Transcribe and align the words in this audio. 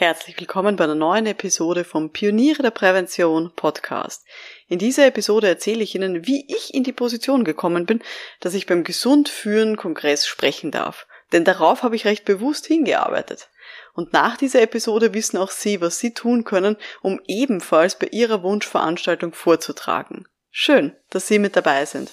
Herzlich 0.00 0.38
willkommen 0.38 0.76
bei 0.76 0.84
einer 0.84 0.94
neuen 0.94 1.26
Episode 1.26 1.82
vom 1.82 2.12
Pioniere 2.12 2.62
der 2.62 2.70
Prävention 2.70 3.50
Podcast. 3.56 4.24
In 4.68 4.78
dieser 4.78 5.04
Episode 5.06 5.48
erzähle 5.48 5.82
ich 5.82 5.96
Ihnen, 5.96 6.24
wie 6.24 6.46
ich 6.46 6.72
in 6.72 6.84
die 6.84 6.92
Position 6.92 7.42
gekommen 7.42 7.84
bin, 7.84 8.00
dass 8.38 8.54
ich 8.54 8.66
beim 8.66 8.84
Gesund 8.84 9.28
führen 9.28 9.76
Kongress 9.76 10.24
sprechen 10.24 10.70
darf. 10.70 11.08
Denn 11.32 11.42
darauf 11.42 11.82
habe 11.82 11.96
ich 11.96 12.04
recht 12.04 12.24
bewusst 12.24 12.66
hingearbeitet. 12.66 13.48
Und 13.92 14.12
nach 14.12 14.36
dieser 14.36 14.62
Episode 14.62 15.14
wissen 15.14 15.36
auch 15.36 15.50
Sie, 15.50 15.80
was 15.80 15.98
Sie 15.98 16.14
tun 16.14 16.44
können, 16.44 16.76
um 17.02 17.20
ebenfalls 17.26 17.98
bei 17.98 18.06
Ihrer 18.06 18.44
Wunschveranstaltung 18.44 19.32
vorzutragen. 19.32 20.28
Schön, 20.52 20.94
dass 21.10 21.26
Sie 21.26 21.40
mit 21.40 21.56
dabei 21.56 21.84
sind. 21.86 22.12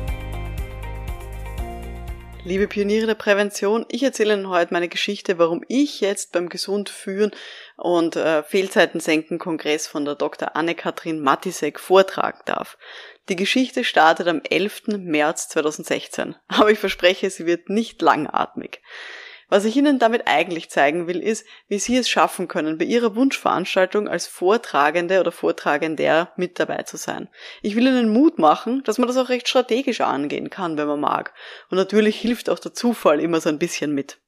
Liebe 2.43 2.67
Pioniere 2.67 3.05
der 3.05 3.13
Prävention, 3.13 3.85
ich 3.87 4.01
erzähle 4.01 4.33
Ihnen 4.33 4.49
heute 4.49 4.73
meine 4.73 4.89
Geschichte, 4.89 5.37
warum 5.37 5.63
ich 5.67 6.01
jetzt 6.01 6.31
beim 6.31 6.49
Gesund 6.49 6.89
führen 6.89 7.29
und 7.77 8.15
äh, 8.15 8.41
Fehlzeiten 8.41 8.99
senken 8.99 9.37
Kongress 9.37 9.85
von 9.85 10.05
der 10.05 10.15
Dr. 10.15 10.55
Anne-Kathrin 10.55 11.19
Matisek 11.19 11.79
vortragen 11.79 12.39
darf. 12.45 12.79
Die 13.29 13.35
Geschichte 13.35 13.83
startet 13.83 14.27
am 14.27 14.41
11. 14.49 14.87
März 14.97 15.49
2016, 15.49 16.35
aber 16.47 16.71
ich 16.71 16.79
verspreche, 16.79 17.29
sie 17.29 17.45
wird 17.45 17.69
nicht 17.69 18.01
langatmig. 18.01 18.81
Was 19.51 19.65
ich 19.65 19.75
Ihnen 19.75 19.99
damit 19.99 20.27
eigentlich 20.27 20.69
zeigen 20.69 21.07
will, 21.07 21.19
ist, 21.19 21.45
wie 21.67 21.77
Sie 21.77 21.97
es 21.97 22.07
schaffen 22.07 22.47
können, 22.47 22.77
bei 22.77 22.85
Ihrer 22.85 23.17
Wunschveranstaltung 23.17 24.07
als 24.07 24.25
Vortragende 24.25 25.19
oder 25.19 25.33
Vortragender 25.33 26.31
mit 26.37 26.57
dabei 26.57 26.83
zu 26.83 26.95
sein. 26.95 27.27
Ich 27.61 27.75
will 27.75 27.85
Ihnen 27.85 28.13
Mut 28.13 28.39
machen, 28.39 28.81
dass 28.85 28.97
man 28.97 29.09
das 29.09 29.17
auch 29.17 29.27
recht 29.27 29.49
strategisch 29.49 29.99
angehen 29.99 30.49
kann, 30.49 30.77
wenn 30.77 30.87
man 30.87 31.01
mag. 31.01 31.33
Und 31.69 31.75
natürlich 31.77 32.15
hilft 32.17 32.49
auch 32.49 32.59
der 32.59 32.73
Zufall 32.73 33.19
immer 33.19 33.41
so 33.41 33.49
ein 33.49 33.59
bisschen 33.59 33.93
mit. 33.93 34.20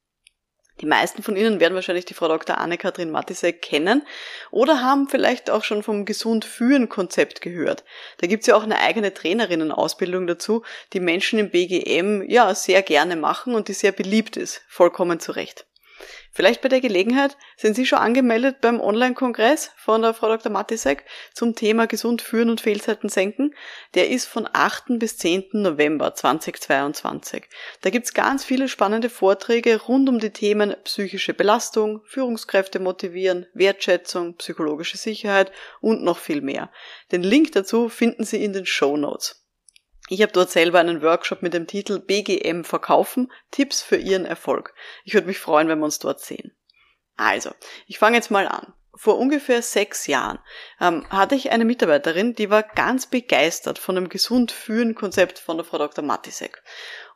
Die 0.80 0.86
meisten 0.86 1.22
von 1.22 1.36
Ihnen 1.36 1.60
werden 1.60 1.74
wahrscheinlich 1.74 2.04
die 2.04 2.14
Frau 2.14 2.26
Dr. 2.26 2.58
Anne-Kathrin 2.58 3.10
Mattisek 3.10 3.62
kennen 3.62 4.02
oder 4.50 4.82
haben 4.82 5.08
vielleicht 5.08 5.48
auch 5.48 5.62
schon 5.62 5.84
vom 5.84 6.04
Gesund 6.04 6.44
führen 6.44 6.88
Konzept 6.88 7.40
gehört. 7.40 7.84
Da 8.18 8.26
gibt's 8.26 8.48
ja 8.48 8.56
auch 8.56 8.64
eine 8.64 8.80
eigene 8.80 9.14
Trainerinnenausbildung 9.14 10.26
dazu, 10.26 10.64
die 10.92 11.00
Menschen 11.00 11.38
im 11.38 11.50
BGM 11.50 12.28
ja 12.28 12.52
sehr 12.54 12.82
gerne 12.82 13.14
machen 13.14 13.54
und 13.54 13.68
die 13.68 13.72
sehr 13.72 13.92
beliebt 13.92 14.36
ist. 14.36 14.62
Vollkommen 14.68 15.20
zu 15.20 15.32
Recht. 15.32 15.64
Vielleicht 16.36 16.62
bei 16.62 16.68
der 16.68 16.80
Gelegenheit 16.80 17.36
sind 17.56 17.76
Sie 17.76 17.86
schon 17.86 18.00
angemeldet 18.00 18.60
beim 18.60 18.80
Online-Kongress 18.80 19.70
von 19.76 20.02
der 20.02 20.14
Frau 20.14 20.26
Dr. 20.26 20.50
Matisek 20.50 21.04
zum 21.32 21.54
Thema 21.54 21.86
Gesund 21.86 22.22
führen 22.22 22.50
und 22.50 22.60
Fehlzeiten 22.60 23.08
senken. 23.08 23.54
Der 23.94 24.10
ist 24.10 24.26
von 24.26 24.48
8. 24.52 24.98
bis 24.98 25.16
10. 25.16 25.44
November 25.52 26.12
2022. 26.12 27.44
Da 27.82 27.90
gibt's 27.90 28.14
ganz 28.14 28.44
viele 28.44 28.68
spannende 28.68 29.10
Vorträge 29.10 29.80
rund 29.80 30.08
um 30.08 30.18
die 30.18 30.30
Themen 30.30 30.74
psychische 30.82 31.34
Belastung, 31.34 32.00
Führungskräfte 32.04 32.80
motivieren, 32.80 33.46
Wertschätzung, 33.54 34.34
psychologische 34.34 34.96
Sicherheit 34.96 35.52
und 35.80 36.02
noch 36.02 36.18
viel 36.18 36.40
mehr. 36.40 36.72
Den 37.12 37.22
Link 37.22 37.52
dazu 37.52 37.88
finden 37.88 38.24
Sie 38.24 38.42
in 38.42 38.52
den 38.52 38.66
Show 38.66 38.96
Notes. 38.96 39.43
Ich 40.08 40.20
habe 40.20 40.32
dort 40.32 40.50
selber 40.50 40.80
einen 40.80 41.02
Workshop 41.02 41.42
mit 41.42 41.54
dem 41.54 41.66
Titel 41.66 41.98
BGM 41.98 42.64
Verkaufen, 42.64 43.32
Tipps 43.50 43.80
für 43.80 43.96
Ihren 43.96 44.26
Erfolg. 44.26 44.74
Ich 45.04 45.14
würde 45.14 45.26
mich 45.26 45.38
freuen, 45.38 45.68
wenn 45.68 45.78
wir 45.78 45.86
uns 45.86 45.98
dort 45.98 46.20
sehen. 46.20 46.54
Also, 47.16 47.50
ich 47.86 47.98
fange 47.98 48.16
jetzt 48.16 48.30
mal 48.30 48.46
an. 48.46 48.74
Vor 48.96 49.18
ungefähr 49.18 49.60
sechs 49.60 50.06
Jahren 50.06 50.38
ähm, 50.80 51.04
hatte 51.10 51.34
ich 51.34 51.50
eine 51.50 51.64
Mitarbeiterin, 51.64 52.34
die 52.34 52.50
war 52.50 52.62
ganz 52.62 53.06
begeistert 53.06 53.78
von 53.78 53.96
dem 53.96 54.08
Gesund-Führen-Konzept 54.08 55.38
von 55.38 55.56
der 55.56 55.66
Frau 55.66 55.78
Dr. 55.78 56.04
Matisek. 56.04 56.62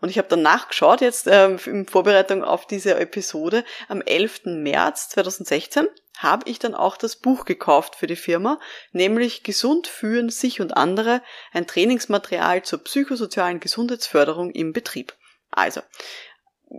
Und 0.00 0.08
ich 0.08 0.18
habe 0.18 0.28
dann 0.28 0.42
nachgeschaut, 0.42 1.00
jetzt 1.00 1.26
ähm, 1.28 1.58
in 1.66 1.86
Vorbereitung 1.86 2.42
auf 2.42 2.66
diese 2.66 2.98
Episode, 2.98 3.64
am 3.88 4.00
11. 4.00 4.42
März 4.46 5.10
2016 5.10 5.86
habe 6.18 6.50
ich 6.50 6.58
dann 6.58 6.74
auch 6.74 6.96
das 6.96 7.16
Buch 7.16 7.44
gekauft 7.44 7.94
für 7.94 8.08
die 8.08 8.16
Firma, 8.16 8.58
nämlich 8.92 9.44
Gesund 9.44 9.86
führen 9.86 10.30
sich 10.30 10.60
und 10.60 10.76
andere, 10.76 11.22
ein 11.52 11.66
Trainingsmaterial 11.66 12.62
zur 12.62 12.82
psychosozialen 12.82 13.60
Gesundheitsförderung 13.60 14.50
im 14.50 14.72
Betrieb. 14.72 15.14
Also, 15.50 15.80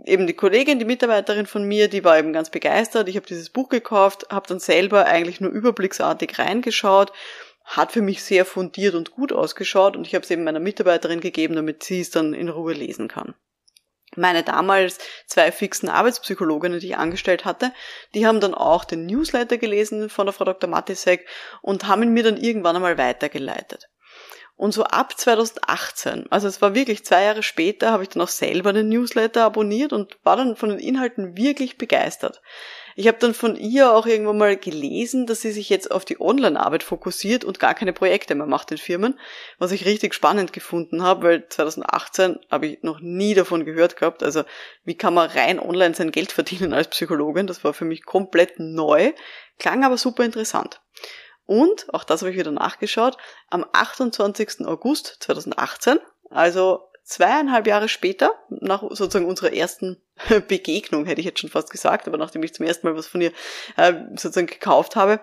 eben 0.04 0.26
die 0.26 0.34
Kollegin, 0.34 0.78
die 0.78 0.84
Mitarbeiterin 0.84 1.46
von 1.46 1.64
mir, 1.64 1.88
die 1.88 2.04
war 2.04 2.18
eben 2.18 2.32
ganz 2.32 2.50
begeistert. 2.50 3.08
Ich 3.08 3.16
habe 3.16 3.26
dieses 3.26 3.50
Buch 3.50 3.68
gekauft, 3.68 4.26
habe 4.30 4.46
dann 4.46 4.60
selber 4.60 5.06
eigentlich 5.06 5.40
nur 5.40 5.50
überblicksartig 5.50 6.38
reingeschaut, 6.38 7.12
hat 7.64 7.92
für 7.92 8.02
mich 8.02 8.22
sehr 8.22 8.44
fundiert 8.44 8.94
und 8.94 9.12
gut 9.12 9.32
ausgeschaut 9.32 9.96
und 9.96 10.06
ich 10.06 10.14
habe 10.14 10.24
es 10.24 10.30
eben 10.30 10.44
meiner 10.44 10.60
Mitarbeiterin 10.60 11.20
gegeben, 11.20 11.54
damit 11.54 11.82
sie 11.82 12.00
es 12.00 12.10
dann 12.10 12.34
in 12.34 12.48
Ruhe 12.48 12.72
lesen 12.72 13.08
kann 13.08 13.34
meine 14.16 14.42
damals 14.42 14.98
zwei 15.26 15.52
fixen 15.52 15.88
Arbeitspsychologinnen, 15.88 16.80
die 16.80 16.88
ich 16.88 16.96
angestellt 16.96 17.44
hatte, 17.44 17.72
die 18.14 18.26
haben 18.26 18.40
dann 18.40 18.54
auch 18.54 18.84
den 18.84 19.06
Newsletter 19.06 19.58
gelesen 19.58 20.08
von 20.08 20.26
der 20.26 20.32
Frau 20.32 20.44
Dr. 20.44 20.68
Matisek 20.68 21.26
und 21.62 21.86
haben 21.86 22.02
ihn 22.02 22.12
mir 22.12 22.24
dann 22.24 22.36
irgendwann 22.36 22.76
einmal 22.76 22.98
weitergeleitet. 22.98 23.88
Und 24.60 24.72
so 24.72 24.84
ab 24.84 25.18
2018, 25.18 26.26
also 26.28 26.46
es 26.46 26.60
war 26.60 26.74
wirklich 26.74 27.02
zwei 27.02 27.22
Jahre 27.22 27.42
später, 27.42 27.92
habe 27.92 28.02
ich 28.02 28.10
dann 28.10 28.20
auch 28.20 28.28
selber 28.28 28.74
den 28.74 28.90
Newsletter 28.90 29.42
abonniert 29.42 29.94
und 29.94 30.18
war 30.22 30.36
dann 30.36 30.54
von 30.54 30.68
den 30.68 30.78
Inhalten 30.78 31.34
wirklich 31.34 31.78
begeistert. 31.78 32.42
Ich 32.94 33.08
habe 33.08 33.16
dann 33.18 33.32
von 33.32 33.56
ihr 33.56 33.94
auch 33.94 34.04
irgendwann 34.04 34.36
mal 34.36 34.58
gelesen, 34.58 35.24
dass 35.24 35.40
sie 35.40 35.52
sich 35.52 35.70
jetzt 35.70 35.90
auf 35.90 36.04
die 36.04 36.20
Online-Arbeit 36.20 36.82
fokussiert 36.82 37.42
und 37.42 37.58
gar 37.58 37.72
keine 37.72 37.94
Projekte 37.94 38.34
mehr 38.34 38.46
macht 38.46 38.70
in 38.70 38.76
Firmen, 38.76 39.18
was 39.58 39.72
ich 39.72 39.86
richtig 39.86 40.12
spannend 40.12 40.52
gefunden 40.52 41.02
habe, 41.02 41.22
weil 41.22 41.48
2018 41.48 42.38
habe 42.50 42.66
ich 42.66 42.82
noch 42.82 43.00
nie 43.00 43.32
davon 43.32 43.64
gehört 43.64 43.96
gehabt. 43.96 44.22
Also 44.22 44.42
wie 44.84 44.94
kann 44.94 45.14
man 45.14 45.30
rein 45.30 45.58
online 45.58 45.94
sein 45.94 46.12
Geld 46.12 46.32
verdienen 46.32 46.74
als 46.74 46.88
Psychologin? 46.88 47.46
Das 47.46 47.64
war 47.64 47.72
für 47.72 47.86
mich 47.86 48.04
komplett 48.04 48.58
neu, 48.58 49.14
klang 49.58 49.86
aber 49.86 49.96
super 49.96 50.22
interessant. 50.22 50.82
Und, 51.50 51.92
auch 51.92 52.04
das 52.04 52.22
habe 52.22 52.30
ich 52.30 52.38
wieder 52.38 52.52
nachgeschaut, 52.52 53.16
am 53.48 53.66
28. 53.72 54.68
August 54.68 55.16
2018, 55.18 55.98
also 56.30 56.88
zweieinhalb 57.02 57.66
Jahre 57.66 57.88
später, 57.88 58.36
nach 58.50 58.82
sozusagen 58.82 59.26
unserer 59.26 59.52
ersten 59.52 60.00
Begegnung, 60.46 61.06
hätte 61.06 61.20
ich 61.20 61.26
jetzt 61.26 61.40
schon 61.40 61.50
fast 61.50 61.70
gesagt, 61.70 62.06
aber 62.06 62.18
nachdem 62.18 62.44
ich 62.44 62.54
zum 62.54 62.66
ersten 62.66 62.86
Mal 62.86 62.96
was 62.96 63.08
von 63.08 63.20
ihr 63.20 63.32
äh, 63.76 63.94
sozusagen 64.10 64.46
gekauft 64.46 64.94
habe, 64.94 65.20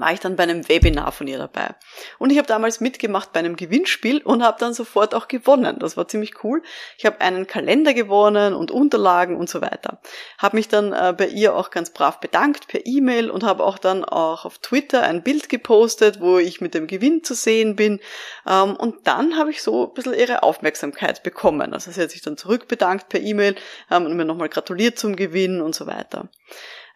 war 0.00 0.12
ich 0.12 0.20
dann 0.20 0.36
bei 0.36 0.44
einem 0.44 0.68
Webinar 0.68 1.12
von 1.12 1.26
ihr 1.26 1.38
dabei. 1.38 1.74
Und 2.18 2.30
ich 2.30 2.38
habe 2.38 2.48
damals 2.48 2.80
mitgemacht 2.80 3.32
bei 3.32 3.40
einem 3.40 3.56
Gewinnspiel 3.56 4.22
und 4.22 4.42
habe 4.42 4.58
dann 4.60 4.74
sofort 4.74 5.14
auch 5.14 5.28
gewonnen. 5.28 5.78
Das 5.78 5.96
war 5.96 6.08
ziemlich 6.08 6.44
cool. 6.44 6.62
Ich 6.96 7.06
habe 7.06 7.20
einen 7.20 7.46
Kalender 7.46 7.94
gewonnen 7.94 8.54
und 8.54 8.70
Unterlagen 8.70 9.36
und 9.36 9.48
so 9.48 9.60
weiter. 9.60 10.00
Habe 10.38 10.56
mich 10.56 10.68
dann 10.68 10.92
äh, 10.92 11.14
bei 11.16 11.26
ihr 11.26 11.54
auch 11.54 11.70
ganz 11.70 11.90
brav 11.90 12.20
bedankt 12.20 12.68
per 12.68 12.86
E-Mail 12.86 13.30
und 13.30 13.44
habe 13.44 13.64
auch 13.64 13.78
dann 13.78 14.04
auch 14.04 14.44
auf 14.44 14.58
Twitter 14.58 15.02
ein 15.02 15.22
Bild 15.22 15.48
gepostet, 15.48 16.20
wo 16.20 16.38
ich 16.38 16.60
mit 16.60 16.74
dem 16.74 16.86
Gewinn 16.86 17.24
zu 17.24 17.34
sehen 17.34 17.76
bin. 17.76 18.00
Ähm, 18.46 18.76
und 18.76 19.06
dann 19.06 19.36
habe 19.36 19.50
ich 19.50 19.62
so 19.62 19.88
ein 19.88 19.94
bisschen 19.94 20.14
ihre 20.14 20.42
Aufmerksamkeit 20.42 21.22
bekommen. 21.22 21.72
Also 21.72 21.90
sie 21.90 22.00
hat 22.00 22.10
sich 22.10 22.22
dann 22.22 22.36
zurückbedankt 22.36 23.08
per 23.08 23.20
E-Mail 23.20 23.56
ähm, 23.90 24.06
und 24.06 24.16
mir 24.16 24.24
nochmal 24.24 24.48
gratuliert 24.48 24.98
zum 24.98 25.16
Gewinn 25.16 25.60
und 25.60 25.74
so 25.74 25.86
weiter. 25.86 26.28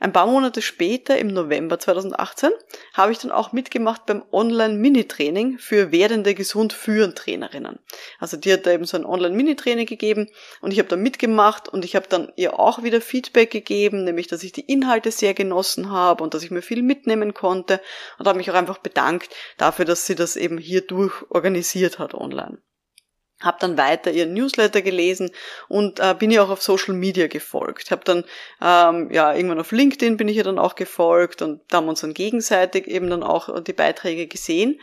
Ein 0.02 0.12
paar 0.12 0.26
Monate 0.26 0.62
später, 0.62 1.16
im 1.16 1.28
November 1.28 1.78
2018, 1.78 2.50
habe 2.92 3.12
ich 3.12 3.18
dann 3.18 3.30
auch 3.30 3.52
mitgemacht 3.52 4.04
beim 4.04 4.24
Online-Mini-Training 4.32 5.58
für 5.58 5.92
werdende 5.92 6.34
gesund 6.34 6.72
führen 6.72 7.14
Trainerinnen. 7.14 7.78
Also 8.18 8.36
die 8.36 8.52
hat 8.52 8.66
da 8.66 8.72
eben 8.72 8.84
so 8.84 8.96
ein 8.96 9.04
Online-Mini-Training 9.04 9.86
gegeben 9.86 10.28
und 10.60 10.72
ich 10.72 10.80
habe 10.80 10.88
da 10.88 10.96
mitgemacht 10.96 11.68
und 11.68 11.84
ich 11.84 11.94
habe 11.94 12.08
dann 12.08 12.32
ihr 12.34 12.58
auch 12.58 12.82
wieder 12.82 13.00
Feedback 13.00 13.52
gegeben, 13.52 14.02
nämlich 14.02 14.26
dass 14.26 14.42
ich 14.42 14.50
die 14.50 14.62
Inhalte 14.72 15.12
sehr 15.12 15.34
genossen 15.34 15.92
habe 15.92 16.24
und 16.24 16.34
dass 16.34 16.42
ich 16.42 16.50
mir 16.50 16.62
viel 16.62 16.82
mitnehmen 16.82 17.32
konnte 17.32 17.80
und 18.18 18.26
habe 18.26 18.38
mich 18.38 18.50
auch 18.50 18.56
einfach 18.56 18.78
bedankt 18.78 19.30
dafür, 19.56 19.84
dass 19.84 20.04
sie 20.06 20.16
das 20.16 20.34
eben 20.34 20.58
hier 20.58 20.84
durch 20.84 21.12
organisiert 21.30 22.00
hat 22.00 22.14
online. 22.14 22.58
Habe 23.42 23.58
dann 23.60 23.76
weiter 23.76 24.10
ihren 24.10 24.32
Newsletter 24.34 24.82
gelesen 24.82 25.30
und 25.68 26.00
äh, 26.00 26.14
bin 26.18 26.30
ihr 26.30 26.42
auch 26.42 26.50
auf 26.50 26.62
Social 26.62 26.94
Media 26.94 27.26
gefolgt. 27.26 27.90
Habe 27.90 28.04
dann 28.04 28.24
ähm, 28.62 29.10
ja 29.12 29.34
irgendwann 29.34 29.60
auf 29.60 29.72
LinkedIn 29.72 30.16
bin 30.16 30.28
ich 30.28 30.36
ihr 30.36 30.44
dann 30.44 30.58
auch 30.58 30.74
gefolgt 30.74 31.42
und 31.42 31.60
da 31.68 31.78
haben 31.78 31.88
uns 31.88 32.00
dann 32.00 32.14
gegenseitig 32.14 32.86
eben 32.86 33.10
dann 33.10 33.22
auch 33.22 33.62
die 33.62 33.72
Beiträge 33.72 34.26
gesehen 34.26 34.80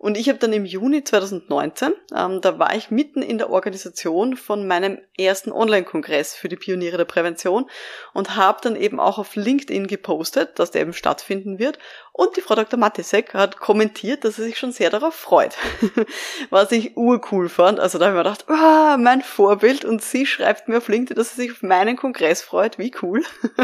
und 0.00 0.16
ich 0.16 0.30
habe 0.30 0.38
dann 0.38 0.54
im 0.54 0.64
Juni 0.64 1.04
2019, 1.04 1.92
ähm, 2.16 2.40
da 2.40 2.58
war 2.58 2.74
ich 2.74 2.90
mitten 2.90 3.20
in 3.20 3.36
der 3.36 3.50
Organisation 3.50 4.34
von 4.34 4.66
meinem 4.66 4.98
ersten 5.18 5.52
Online-Kongress 5.52 6.34
für 6.34 6.48
die 6.48 6.56
Pioniere 6.56 6.96
der 6.96 7.04
Prävention 7.04 7.68
und 8.14 8.34
habe 8.34 8.60
dann 8.62 8.76
eben 8.76 8.98
auch 8.98 9.18
auf 9.18 9.36
LinkedIn 9.36 9.88
gepostet, 9.88 10.58
dass 10.58 10.70
der 10.70 10.80
eben 10.80 10.94
stattfinden 10.94 11.58
wird. 11.58 11.78
Und 12.12 12.34
die 12.36 12.40
Frau 12.40 12.54
Dr. 12.54 12.78
Matisek 12.78 13.34
hat 13.34 13.58
kommentiert, 13.58 14.24
dass 14.24 14.36
sie 14.36 14.44
sich 14.44 14.58
schon 14.58 14.72
sehr 14.72 14.88
darauf 14.88 15.14
freut. 15.14 15.58
Was 16.50 16.72
ich 16.72 16.96
urcool 16.96 17.50
fand. 17.50 17.78
Also 17.78 17.98
da 17.98 18.06
habe 18.06 18.14
ich 18.14 18.24
mir 18.24 18.30
gedacht, 18.30 18.46
oh, 18.48 18.96
mein 18.98 19.20
Vorbild. 19.20 19.84
Und 19.84 20.02
sie 20.02 20.24
schreibt 20.24 20.66
mir 20.66 20.78
auf 20.78 20.88
LinkedIn, 20.88 21.16
dass 21.16 21.34
sie 21.34 21.42
sich 21.42 21.52
auf 21.52 21.62
meinen 21.62 21.96
Kongress 21.96 22.40
freut. 22.40 22.78
Wie 22.78 22.92
cool. 23.02 23.22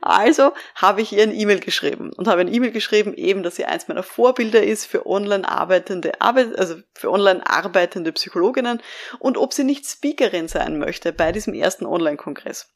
also 0.00 0.52
habe 0.74 1.02
ich 1.02 1.12
ihr 1.12 1.22
ein 1.22 1.32
E-Mail 1.32 1.60
geschrieben 1.60 2.12
und 2.16 2.26
habe 2.26 2.40
ein 2.40 2.52
E-Mail 2.52 2.72
geschrieben, 2.72 3.14
eben, 3.14 3.44
dass 3.44 3.56
sie 3.56 3.64
eins 3.64 3.86
meiner 3.86 4.02
Vorbilder 4.02 4.62
ist 4.62 4.86
für 4.86 5.06
Online-Arbeit 5.06 5.67
arbeitende 5.68 6.20
Arbeit, 6.20 6.58
also 6.58 6.76
für 6.94 7.10
online 7.10 7.46
arbeitende 7.46 8.12
Psychologinnen 8.12 8.82
und 9.18 9.36
ob 9.36 9.52
sie 9.52 9.64
nicht 9.64 9.86
Speakerin 9.86 10.48
sein 10.48 10.78
möchte 10.78 11.12
bei 11.12 11.30
diesem 11.30 11.52
ersten 11.52 11.84
Online-Kongress. 11.84 12.72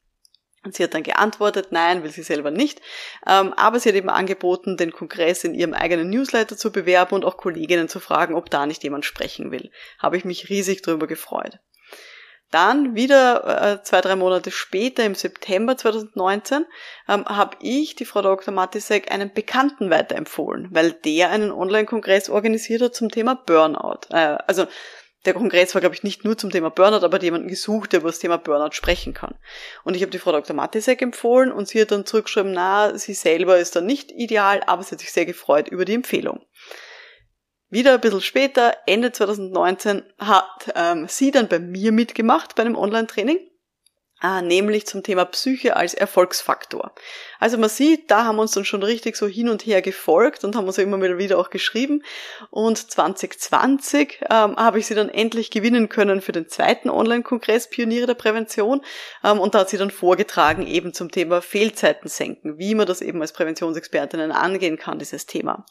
Und 0.64 0.76
sie 0.76 0.84
hat 0.84 0.94
dann 0.94 1.02
geantwortet, 1.02 1.68
nein, 1.70 2.04
will 2.04 2.12
sie 2.12 2.22
selber 2.22 2.52
nicht. 2.52 2.80
Ähm, 3.26 3.52
aber 3.54 3.80
sie 3.80 3.88
hat 3.88 3.96
eben 3.96 4.10
angeboten, 4.10 4.76
den 4.76 4.92
Kongress 4.92 5.42
in 5.42 5.54
ihrem 5.54 5.74
eigenen 5.74 6.08
Newsletter 6.08 6.56
zu 6.56 6.70
bewerben 6.70 7.16
und 7.16 7.24
auch 7.24 7.36
Kolleginnen 7.36 7.88
zu 7.88 7.98
fragen, 7.98 8.36
ob 8.36 8.48
da 8.48 8.64
nicht 8.66 8.84
jemand 8.84 9.04
sprechen 9.04 9.50
will. 9.50 9.72
Habe 9.98 10.16
ich 10.18 10.24
mich 10.24 10.50
riesig 10.50 10.82
darüber 10.82 11.08
gefreut. 11.08 11.58
Dann 12.52 12.94
wieder 12.94 13.78
äh, 13.78 13.82
zwei, 13.82 14.02
drei 14.02 14.14
Monate 14.14 14.50
später, 14.50 15.04
im 15.04 15.14
September 15.14 15.75
2019, 15.76 16.66
ähm, 17.08 17.25
habe 17.25 17.56
ich 17.60 17.96
die 17.96 18.04
Frau 18.04 18.20
Dr. 18.20 18.52
Matisek 18.52 19.10
einen 19.10 19.32
Bekannten 19.32 19.88
weiterempfohlen, 19.88 20.69
weil 20.70 20.93
der 20.93 21.31
einen 21.31 21.50
Online-Kongress 21.50 22.28
organisiert 22.28 22.82
hat 22.82 22.94
zum 22.94 23.08
Thema 23.08 23.34
Burnout. 23.34 24.00
Äh, 24.10 24.37
also 24.46 24.66
der 25.25 25.32
Kongress 25.32 25.75
war, 25.75 25.81
glaube 25.81 25.94
ich, 25.94 26.02
nicht 26.02 26.25
nur 26.25 26.37
zum 26.37 26.50
Thema 26.50 26.69
Burnout, 26.69 27.06
aber 27.06 27.22
jemanden 27.22 27.49
gesucht, 27.49 27.93
der 27.93 28.00
über 28.00 28.10
das 28.10 28.19
Thema 28.19 28.37
Burnout 28.37 28.72
sprechen 28.75 29.14
kann. 29.14 29.34
Und 29.82 29.96
ich 29.96 30.02
habe 30.02 30.10
die 30.10 30.19
Frau 30.19 30.32
Dr. 30.32 30.54
Matisek 30.54 31.00
empfohlen 31.00 31.52
und 31.52 31.69
sie 31.69 31.81
hat 31.81 31.90
dann 31.90 32.04
zurückgeschrieben, 32.04 32.52
na, 32.52 32.99
sie 32.99 33.14
selber 33.14 33.56
ist 33.56 33.76
dann 33.76 33.87
nicht 33.87 34.12
ideal, 34.12 34.62
aber 34.66 34.82
sie 34.82 34.93
hat 34.93 35.00
sich 35.00 35.12
sehr 35.12 35.25
gefreut 35.25 35.69
über 35.69 35.87
die 35.87 35.94
Empfehlung. 35.94 36.44
Wieder 37.72 37.94
ein 37.94 38.02
bisschen 38.02 38.20
später, 38.20 38.76
Ende 38.84 39.12
2019, 39.12 40.02
hat 40.19 40.70
ähm, 40.74 41.06
sie 41.08 41.30
dann 41.30 41.48
bei 41.48 41.58
mir 41.58 41.90
mitgemacht 41.90 42.54
bei 42.54 42.64
einem 42.64 42.76
Online-Training, 42.76 43.38
äh, 44.22 44.42
nämlich 44.42 44.86
zum 44.86 45.02
Thema 45.02 45.24
Psyche 45.24 45.74
als 45.74 45.94
Erfolgsfaktor. 45.94 46.94
Also 47.40 47.56
man 47.56 47.70
sieht, 47.70 48.10
da 48.10 48.26
haben 48.26 48.36
wir 48.36 48.42
uns 48.42 48.52
dann 48.52 48.66
schon 48.66 48.82
richtig 48.82 49.16
so 49.16 49.26
hin 49.26 49.48
und 49.48 49.64
her 49.64 49.80
gefolgt 49.80 50.44
und 50.44 50.54
haben 50.54 50.66
uns 50.66 50.76
immer 50.76 51.00
wieder 51.00 51.38
auch 51.38 51.48
geschrieben. 51.48 52.02
Und 52.50 52.76
2020 52.76 54.20
ähm, 54.28 54.56
habe 54.56 54.78
ich 54.78 54.86
sie 54.86 54.94
dann 54.94 55.08
endlich 55.08 55.50
gewinnen 55.50 55.88
können 55.88 56.20
für 56.20 56.32
den 56.32 56.50
zweiten 56.50 56.90
Online-Kongress 56.90 57.70
Pioniere 57.70 58.06
der 58.06 58.14
Prävention. 58.14 58.82
Ähm, 59.25 59.40
und 59.40 59.54
da 59.54 59.60
hat 59.60 59.70
sie 59.70 59.78
dann 59.78 59.90
vorgetragen 59.90 60.66
eben 60.66 60.92
zum 60.92 61.10
Thema 61.10 61.40
Fehlzeiten 61.40 62.10
senken, 62.10 62.58
wie 62.58 62.75
man 62.75 62.86
das 62.86 63.00
eben 63.00 63.22
als 63.22 63.32
Präventionsexpertinnen 63.32 64.30
angehen 64.30 64.76
kann, 64.76 64.98
dieses 64.98 65.25
Thema. 65.25 65.64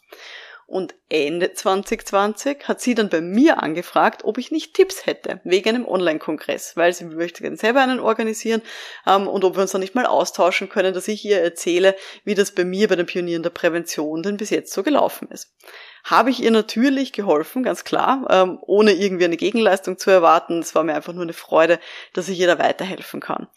Und 0.66 0.94
Ende 1.08 1.52
2020 1.52 2.66
hat 2.68 2.80
sie 2.80 2.94
dann 2.94 3.08
bei 3.08 3.20
mir 3.20 3.62
angefragt, 3.62 4.24
ob 4.24 4.38
ich 4.38 4.50
nicht 4.50 4.74
Tipps 4.74 5.06
hätte 5.06 5.40
wegen 5.44 5.68
einem 5.68 5.86
Online-Kongress, 5.86 6.76
weil 6.76 6.92
sie 6.92 7.04
möchte 7.04 7.42
gerne 7.42 7.56
selber 7.56 7.82
einen 7.82 8.00
organisieren 8.00 8.62
ähm, 9.06 9.28
und 9.28 9.44
ob 9.44 9.56
wir 9.56 9.62
uns 9.62 9.72
dann 9.72 9.80
nicht 9.80 9.94
mal 9.94 10.06
austauschen 10.06 10.68
können, 10.68 10.94
dass 10.94 11.08
ich 11.08 11.24
ihr 11.24 11.40
erzähle, 11.40 11.94
wie 12.24 12.34
das 12.34 12.52
bei 12.52 12.64
mir 12.64 12.88
bei 12.88 12.96
den 12.96 13.06
Pionieren 13.06 13.42
der 13.42 13.50
Prävention 13.50 14.22
denn 14.22 14.36
bis 14.36 14.50
jetzt 14.50 14.72
so 14.72 14.82
gelaufen 14.82 15.28
ist 15.30 15.54
habe 16.04 16.30
ich 16.30 16.42
ihr 16.42 16.50
natürlich 16.50 17.12
geholfen, 17.12 17.62
ganz 17.62 17.84
klar, 17.84 18.26
ähm, 18.30 18.58
ohne 18.62 18.92
irgendwie 18.92 19.24
eine 19.24 19.36
Gegenleistung 19.36 19.98
zu 19.98 20.10
erwarten. 20.10 20.58
Es 20.58 20.74
war 20.74 20.82
mir 20.82 20.94
einfach 20.94 21.12
nur 21.12 21.22
eine 21.22 21.32
Freude, 21.32 21.78
dass 22.12 22.28
ich 22.28 22.38
ihr 22.38 22.46
da 22.46 22.58
weiterhelfen 22.58 23.20
kann. 23.20 23.48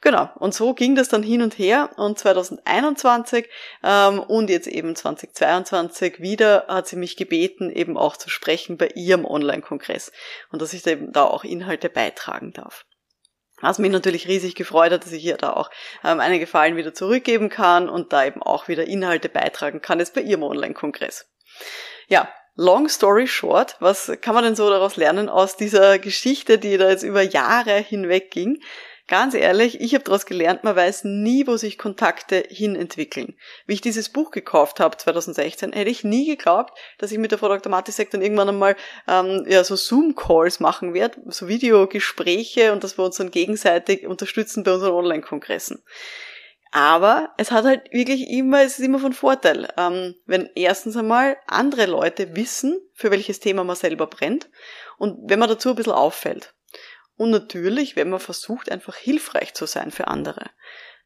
Genau, 0.00 0.28
und 0.36 0.54
so 0.54 0.74
ging 0.74 0.94
das 0.94 1.08
dann 1.08 1.22
hin 1.22 1.42
und 1.42 1.58
her 1.58 1.90
und 1.96 2.18
2021 2.18 3.48
ähm, 3.82 4.20
und 4.20 4.50
jetzt 4.50 4.66
eben 4.66 4.94
2022 4.94 6.20
wieder 6.20 6.66
hat 6.68 6.86
sie 6.86 6.96
mich 6.96 7.16
gebeten, 7.16 7.70
eben 7.70 7.96
auch 7.96 8.16
zu 8.16 8.28
sprechen 8.28 8.76
bei 8.76 8.88
ihrem 8.94 9.24
Online-Kongress 9.24 10.12
und 10.52 10.60
dass 10.60 10.74
ich 10.74 10.82
da 10.82 10.90
eben 10.90 11.12
da 11.12 11.24
auch 11.24 11.44
Inhalte 11.44 11.88
beitragen 11.88 12.52
darf. 12.52 12.84
Was 13.60 13.78
mich 13.78 13.90
natürlich 13.90 14.28
riesig 14.28 14.56
gefreut 14.56 14.92
hat, 14.92 15.04
dass 15.04 15.12
ich 15.12 15.24
ihr 15.24 15.38
da 15.38 15.54
auch 15.54 15.70
ähm, 16.04 16.20
einen 16.20 16.38
Gefallen 16.38 16.76
wieder 16.76 16.92
zurückgeben 16.92 17.48
kann 17.48 17.88
und 17.88 18.12
da 18.12 18.26
eben 18.26 18.42
auch 18.42 18.68
wieder 18.68 18.86
Inhalte 18.86 19.30
beitragen 19.30 19.80
kann, 19.80 20.00
jetzt 20.00 20.14
bei 20.14 20.20
ihrem 20.20 20.42
Online-Kongress. 20.42 21.26
Ja, 22.08 22.28
long 22.56 22.88
story 22.88 23.26
short, 23.26 23.76
was 23.80 24.12
kann 24.20 24.34
man 24.34 24.44
denn 24.44 24.56
so 24.56 24.68
daraus 24.70 24.96
lernen 24.96 25.28
aus 25.28 25.56
dieser 25.56 25.98
Geschichte, 25.98 26.58
die 26.58 26.76
da 26.76 26.90
jetzt 26.90 27.02
über 27.02 27.22
Jahre 27.22 27.76
hinweg 27.78 28.30
ging? 28.30 28.60
Ganz 29.06 29.34
ehrlich, 29.34 29.82
ich 29.82 29.94
habe 29.94 30.02
daraus 30.02 30.24
gelernt, 30.24 30.64
man 30.64 30.76
weiß 30.76 31.04
nie, 31.04 31.46
wo 31.46 31.58
sich 31.58 31.76
Kontakte 31.76 32.42
hin 32.48 32.74
entwickeln. 32.74 33.36
Wie 33.66 33.74
ich 33.74 33.82
dieses 33.82 34.08
Buch 34.08 34.30
gekauft 34.30 34.80
habe 34.80 34.96
2016, 34.96 35.74
hätte 35.74 35.90
ich 35.90 36.04
nie 36.04 36.24
geglaubt, 36.24 36.72
dass 36.96 37.12
ich 37.12 37.18
mit 37.18 37.30
der 37.30 37.38
Frau 37.38 37.48
Dr. 37.48 37.70
Matisek 37.70 38.10
dann 38.10 38.22
irgendwann 38.22 38.48
einmal 38.48 38.76
ähm, 39.06 39.44
ja, 39.46 39.62
so 39.62 39.76
Zoom-Calls 39.76 40.58
machen 40.58 40.94
werde, 40.94 41.20
so 41.26 41.48
Videogespräche 41.48 42.72
und 42.72 42.82
dass 42.82 42.96
wir 42.96 43.04
uns 43.04 43.16
dann 43.16 43.30
gegenseitig 43.30 44.06
unterstützen 44.06 44.64
bei 44.64 44.72
unseren 44.72 44.92
Online-Kongressen. 44.92 45.82
Aber 46.76 47.32
es 47.36 47.52
hat 47.52 47.64
halt 47.66 47.92
wirklich 47.92 48.28
immer, 48.28 48.62
es 48.62 48.80
ist 48.80 48.84
immer 48.84 48.98
von 48.98 49.12
Vorteil, 49.12 49.68
ähm, 49.76 50.16
wenn 50.26 50.50
erstens 50.56 50.96
einmal 50.96 51.36
andere 51.46 51.86
Leute 51.86 52.34
wissen, 52.34 52.80
für 52.94 53.12
welches 53.12 53.38
Thema 53.38 53.62
man 53.62 53.76
selber 53.76 54.08
brennt 54.08 54.50
und 54.98 55.30
wenn 55.30 55.38
man 55.38 55.48
dazu 55.48 55.68
ein 55.68 55.76
bisschen 55.76 55.92
auffällt. 55.92 56.52
Und 57.16 57.30
natürlich, 57.30 57.94
wenn 57.94 58.10
man 58.10 58.18
versucht, 58.18 58.72
einfach 58.72 58.96
hilfreich 58.96 59.54
zu 59.54 59.66
sein 59.66 59.92
für 59.92 60.08
andere. 60.08 60.50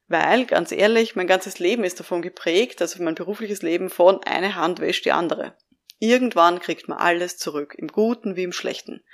Weil, 0.06 0.46
ganz 0.46 0.72
ehrlich, 0.72 1.16
mein 1.16 1.26
ganzes 1.26 1.58
Leben 1.58 1.84
ist 1.84 2.00
davon 2.00 2.22
geprägt, 2.22 2.80
also 2.80 3.02
mein 3.02 3.14
berufliches 3.14 3.60
Leben 3.60 3.90
von 3.90 4.24
eine 4.24 4.54
Hand 4.54 4.80
wäscht 4.80 5.04
die 5.04 5.12
andere. 5.12 5.54
Irgendwann 5.98 6.60
kriegt 6.60 6.88
man 6.88 6.96
alles 6.96 7.36
zurück, 7.36 7.74
im 7.76 7.88
Guten 7.88 8.36
wie 8.36 8.44
im 8.44 8.52
Schlechten. 8.52 9.04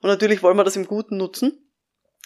Und 0.00 0.08
natürlich 0.08 0.42
wollen 0.42 0.56
wir 0.56 0.64
das 0.64 0.76
im 0.76 0.86
Guten 0.86 1.18
nutzen. 1.18 1.61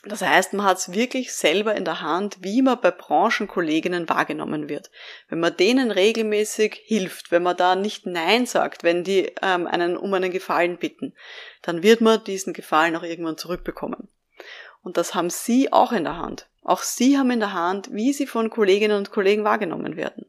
Das 0.08 0.23
heißt, 0.23 0.53
man 0.53 0.64
hat 0.64 0.79
es 0.79 0.93
wirklich 0.93 1.32
selber 1.32 1.75
in 1.75 1.85
der 1.85 2.00
Hand, 2.00 2.38
wie 2.41 2.62
man 2.62 2.81
bei 2.81 2.93
Branchenkolleginnen 2.93 4.08
wahrgenommen 4.08 4.69
wird. 4.69 4.91
Wenn 5.29 5.41
man 5.41 5.56
denen 5.56 5.91
regelmäßig 5.91 6.81
hilft, 6.85 7.32
wenn 7.32 7.43
man 7.43 7.56
da 7.56 7.75
nicht 7.75 8.06
Nein 8.06 8.47
sagt, 8.47 8.85
wenn 8.85 9.03
die 9.03 9.32
ähm, 9.43 9.67
einen 9.67 9.97
um 9.97 10.14
einen 10.14 10.31
Gefallen 10.31 10.79
bitten, 10.79 11.12
dann 11.62 11.82
wird 11.82 12.00
man 12.00 12.23
diesen 12.23 12.53
Gefallen 12.53 12.94
auch 12.94 13.03
irgendwann 13.03 13.37
zurückbekommen. 13.37 14.08
Und 14.82 14.97
das 14.97 15.17
haben 15.17 15.31
Sie 15.31 15.73
auch 15.73 15.91
in 15.91 16.05
der 16.05 16.19
Hand. 16.19 16.49
Auch 16.62 16.82
Sie 16.82 17.19
haben 17.19 17.32
in 17.32 17.41
der 17.41 17.52
Hand, 17.52 17.93
wie 17.93 18.12
Sie 18.12 18.29
von 18.29 18.49
Kolleginnen 18.49 18.97
und 18.97 19.11
Kollegen 19.11 19.43
wahrgenommen 19.43 19.97
werden. 19.97 20.26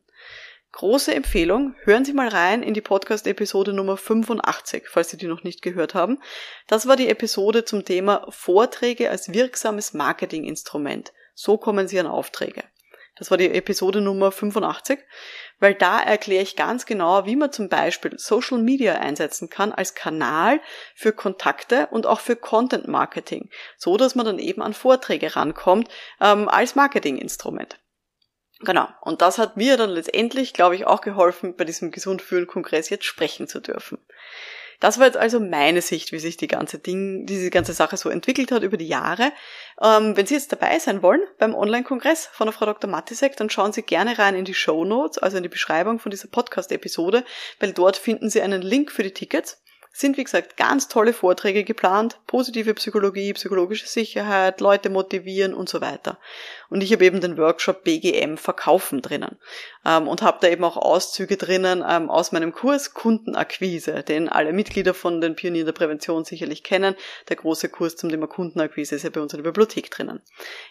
Große 0.77 1.11
Empfehlung, 1.11 1.73
hören 1.85 2.05
Sie 2.05 2.13
mal 2.13 2.27
rein 2.27 2.61
in 2.61 2.75
die 2.75 2.81
Podcast-Episode 2.81 3.73
Nummer 3.73 3.97
85, 3.97 4.83
falls 4.87 5.09
Sie 5.09 5.17
die 5.17 5.25
noch 5.25 5.41
nicht 5.41 5.63
gehört 5.63 5.95
haben. 5.95 6.21
Das 6.67 6.87
war 6.87 6.95
die 6.95 7.09
Episode 7.09 7.65
zum 7.65 7.83
Thema 7.83 8.27
Vorträge 8.29 9.09
als 9.09 9.33
wirksames 9.33 9.95
Marketinginstrument. 9.95 11.13
So 11.33 11.57
kommen 11.57 11.87
Sie 11.87 11.99
an 11.99 12.05
Aufträge. 12.05 12.63
Das 13.17 13.31
war 13.31 13.39
die 13.39 13.49
Episode 13.49 14.01
Nummer 14.01 14.31
85, 14.31 14.99
weil 15.59 15.73
da 15.73 15.99
erkläre 15.99 16.43
ich 16.43 16.55
ganz 16.55 16.85
genau, 16.85 17.25
wie 17.25 17.35
man 17.35 17.51
zum 17.51 17.69
Beispiel 17.69 18.11
Social 18.19 18.59
Media 18.59 18.99
einsetzen 18.99 19.49
kann 19.49 19.71
als 19.71 19.95
Kanal 19.95 20.61
für 20.93 21.11
Kontakte 21.11 21.87
und 21.89 22.05
auch 22.05 22.19
für 22.19 22.35
Content 22.35 22.87
Marketing, 22.87 23.49
so 23.77 23.97
dass 23.97 24.13
man 24.13 24.27
dann 24.27 24.37
eben 24.37 24.61
an 24.61 24.75
Vorträge 24.75 25.35
rankommt 25.35 25.89
ähm, 26.21 26.47
als 26.47 26.75
Marketinginstrument. 26.75 27.79
Genau. 28.61 28.87
Und 29.01 29.21
das 29.21 29.37
hat 29.37 29.57
mir 29.57 29.77
dann 29.77 29.91
letztendlich, 29.91 30.53
glaube 30.53 30.75
ich, 30.75 30.85
auch 30.87 31.01
geholfen, 31.01 31.55
bei 31.55 31.63
diesem 31.63 31.91
Gesundfühlen-Kongress 31.91 32.89
jetzt 32.89 33.05
sprechen 33.05 33.47
zu 33.47 33.59
dürfen. 33.59 33.99
Das 34.79 34.99
war 34.99 35.07
jetzt 35.07 35.17
also 35.17 35.39
meine 35.39 35.81
Sicht, 35.81 36.11
wie 36.11 36.19
sich 36.19 36.37
die 36.37 36.47
ganze 36.47 36.77
Ding, 36.77 37.25
diese 37.25 37.49
ganze 37.49 37.73
Sache 37.73 37.97
so 37.97 38.09
entwickelt 38.09 38.51
hat 38.51 38.61
über 38.61 38.77
die 38.77 38.87
Jahre. 38.87 39.31
Ähm, 39.81 40.15
wenn 40.15 40.27
Sie 40.27 40.35
jetzt 40.35 40.51
dabei 40.51 40.77
sein 40.77 41.01
wollen 41.01 41.21
beim 41.39 41.55
Online-Kongress 41.55 42.27
von 42.27 42.45
der 42.45 42.53
Frau 42.53 42.67
Dr. 42.67 42.89
Matisek, 42.89 43.35
dann 43.37 43.49
schauen 43.49 43.73
Sie 43.73 43.81
gerne 43.81 44.19
rein 44.19 44.35
in 44.35 44.45
die 44.45 44.53
Show 44.53 44.85
Notes, 44.85 45.17
also 45.17 45.37
in 45.37 45.43
die 45.43 45.49
Beschreibung 45.49 45.97
von 45.97 46.11
dieser 46.11 46.27
Podcast-Episode, 46.27 47.23
weil 47.59 47.73
dort 47.73 47.97
finden 47.97 48.29
Sie 48.29 48.41
einen 48.41 48.61
Link 48.61 48.91
für 48.91 49.03
die 49.03 49.13
Tickets. 49.13 49.63
Sind, 49.99 50.17
wie 50.17 50.23
gesagt, 50.23 50.57
ganz 50.57 50.87
tolle 50.87 51.13
Vorträge 51.13 51.63
geplant. 51.63 52.19
Positive 52.27 52.73
Psychologie, 52.75 53.33
psychologische 53.33 53.87
Sicherheit, 53.87 54.61
Leute 54.61 54.89
motivieren 54.89 55.53
und 55.53 55.69
so 55.69 55.81
weiter. 55.81 56.19
Und 56.69 56.83
ich 56.83 56.91
habe 56.93 57.05
eben 57.05 57.21
den 57.21 57.37
Workshop 57.37 57.83
BGM 57.83 58.37
Verkaufen 58.37 59.01
drinnen 59.01 59.37
ähm, 59.85 60.07
und 60.07 60.21
habe 60.21 60.37
da 60.41 60.49
eben 60.49 60.63
auch 60.63 60.77
Auszüge 60.77 61.37
drinnen 61.37 61.83
ähm, 61.87 62.09
aus 62.09 62.31
meinem 62.31 62.51
Kurs 62.51 62.93
Kundenakquise, 62.93 64.03
den 64.03 64.29
alle 64.29 64.53
Mitglieder 64.53 64.93
von 64.93 65.21
den 65.21 65.35
Pionieren 65.35 65.65
der 65.65 65.73
Prävention 65.73 66.25
sicherlich 66.25 66.63
kennen. 66.63 66.95
Der 67.29 67.37
große 67.37 67.69
Kurs 67.69 67.95
zum 67.95 68.09
Thema 68.09 68.27
Kundenakquise 68.27 68.95
ist 68.95 69.03
ja 69.03 69.09
bei 69.09 69.21
uns 69.21 69.33
in 69.33 69.37
der 69.41 69.49
Bibliothek 69.49 69.89
drinnen. 69.89 70.21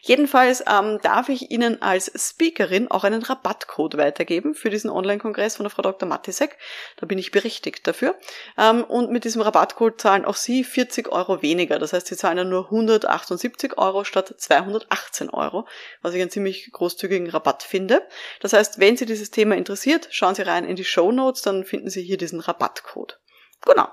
Jedenfalls 0.03 0.63
ähm, 0.71 0.99
darf 1.03 1.29
ich 1.29 1.51
Ihnen 1.51 1.81
als 1.83 2.13
Speakerin 2.15 2.91
auch 2.91 3.05
einen 3.05 3.23
Rabattcode 3.23 3.97
weitergeben 3.97 4.55
für 4.55 4.71
diesen 4.71 4.91
Online-Kongress 4.91 5.57
von 5.57 5.65
der 5.65 5.71
Frau 5.71 5.83
Dr. 5.83 6.09
Matisek. 6.09 6.59
Da 6.97 7.07
bin 7.07 7.19
ich 7.19 7.31
berechtigt 7.31 7.87
dafür. 7.87 8.15
Ähm, 8.59 8.85
und 8.85 9.11
mit 9.17 9.25
diesem 9.25 9.41
Rabattcode 9.41 9.99
zahlen 9.99 10.27
auch 10.27 10.37
Sie 10.37 10.63
40 10.63 11.11
Euro 11.11 11.41
weniger. 11.41 11.79
Das 11.79 11.95
heißt, 11.95 12.07
Sie 12.07 12.19
zahlen 12.19 12.37
ja 12.37 12.45
nur 12.45 12.67
178 12.67 13.79
Euro 13.79 14.05
statt 14.05 14.35
218 14.37 15.31
Euro, 15.31 15.67
was 16.03 16.13
ich 16.13 16.21
einen 16.21 16.31
ziemlich 16.31 16.71
großzügigen 16.71 17.31
Rabatt 17.31 17.63
finde. 17.63 18.07
Das 18.41 18.53
heißt, 18.53 18.79
wenn 18.79 18.99
Sie 18.99 19.07
dieses 19.07 19.31
Thema 19.31 19.57
interessiert, 19.57 20.09
schauen 20.11 20.35
Sie 20.35 20.43
rein 20.43 20.67
in 20.67 20.77
die 20.77 20.85
Show 20.85 21.13
Notes, 21.13 21.41
dann 21.41 21.65
finden 21.65 21.89
Sie 21.89 22.03
hier 22.03 22.19
diesen 22.19 22.41
Rabattcode. 22.41 23.19
Genau. 23.63 23.89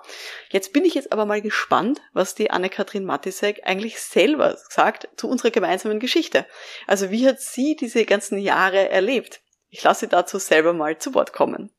Jetzt 0.49 0.73
bin 0.73 0.83
ich 0.83 0.93
jetzt 0.93 1.13
aber 1.13 1.25
mal 1.25 1.41
gespannt, 1.41 2.01
was 2.11 2.35
die 2.35 2.51
Anne-Kathrin 2.51 3.05
Matisek 3.05 3.61
eigentlich 3.63 4.01
selber 4.01 4.57
sagt 4.69 5.07
zu 5.15 5.29
unserer 5.29 5.51
gemeinsamen 5.51 6.01
Geschichte. 6.01 6.45
Also 6.85 7.11
wie 7.11 7.25
hat 7.25 7.39
sie 7.39 7.77
diese 7.77 8.03
ganzen 8.03 8.39
Jahre 8.39 8.89
erlebt? 8.89 9.39
Ich 9.69 9.81
lasse 9.83 10.01
sie 10.01 10.09
dazu 10.09 10.37
selber 10.37 10.73
mal 10.73 10.97
zu 10.97 11.13
Wort 11.13 11.31
kommen. 11.31 11.71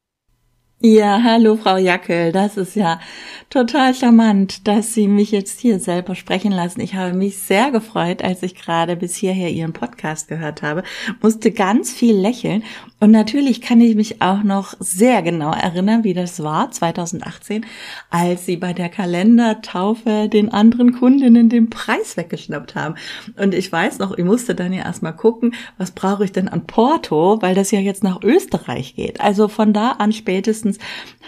Ja, 0.81 1.23
hallo 1.23 1.57
Frau 1.57 1.77
Jackel, 1.79 2.31
das 2.33 2.57
ist 2.59 2.75
ja 2.77 3.01
total 3.49 3.95
charmant, 3.95 4.67
dass 4.67 4.93
Sie 4.93 5.09
mich 5.09 5.31
jetzt 5.31 5.61
hier 5.61 5.79
selber 5.79 6.15
sprechen 6.15 6.53
lassen. 6.53 6.81
Ich 6.81 6.95
habe 6.95 7.15
mich 7.15 7.39
sehr 7.39 7.71
gefreut, 7.71 8.23
als 8.23 8.43
ich 8.43 8.55
gerade 8.55 8.97
bis 8.97 9.15
hierher 9.15 9.51
Ihren 9.51 9.73
Podcast 9.73 10.29
gehört 10.29 10.63
habe, 10.63 10.83
musste 11.23 11.53
ganz 11.53 11.93
viel 11.93 12.17
lächeln 12.17 12.65
und 13.01 13.11
natürlich 13.11 13.61
kann 13.61 13.81
ich 13.81 13.97
mich 13.97 14.23
auch 14.23 14.43
noch 14.43 14.75
sehr 14.79 15.21
genau 15.23 15.53
erinnern, 15.53 16.05
wie 16.05 16.15
das 16.15 16.43
war 16.43 16.71
2018, 16.71 17.67
als 18.09 18.47
Sie 18.47 18.57
bei 18.57 18.73
der 18.73 18.89
Kalendertaufe 18.89 20.29
den 20.29 20.51
anderen 20.51 20.93
Kundinnen 20.93 21.49
den 21.49 21.69
Preis 21.69 22.17
weggeschnappt 22.17 22.75
haben. 22.75 22.95
Und 23.37 23.55
ich 23.55 23.71
weiß 23.71 23.99
noch, 23.99 24.17
ich 24.17 24.25
musste 24.25 24.55
dann 24.55 24.73
ja 24.73 24.85
erstmal 24.85 25.15
gucken, 25.15 25.55
was 25.77 25.91
brauche 25.91 26.25
ich 26.25 26.33
denn 26.33 26.49
an 26.49 26.67
Porto, 26.67 27.43
weil 27.43 27.55
das 27.55 27.73
ja 27.73 27.81
jetzt 27.81 28.05
nach 28.05 28.23
Österreich 28.23 28.95
geht. 28.95 29.21
Also 29.21 29.49
von 29.49 29.73
da 29.73 29.93
an 29.93 30.13
spätestens 30.13 30.79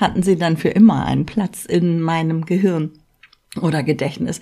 hatten 0.00 0.22
sie 0.22 0.36
dann 0.36 0.56
für 0.56 0.68
immer 0.68 1.04
einen 1.04 1.26
Platz 1.26 1.64
in 1.64 2.00
meinem 2.00 2.46
Gehirn 2.46 2.92
oder 3.60 3.82
Gedächtnis. 3.82 4.40